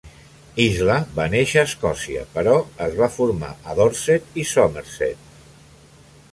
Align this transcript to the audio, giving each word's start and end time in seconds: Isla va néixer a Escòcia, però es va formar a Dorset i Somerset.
Isla 0.61 0.95
va 1.19 1.27
néixer 1.33 1.61
a 1.63 1.67
Escòcia, 1.69 2.23
però 2.39 2.57
es 2.87 2.97
va 3.03 3.11
formar 3.19 3.53
a 3.75 3.79
Dorset 3.81 4.43
i 4.45 4.47
Somerset. 4.55 5.33